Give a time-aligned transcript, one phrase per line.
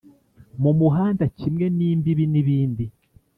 [0.61, 2.85] mu muhanda kimwe n'imbibi n'ibindi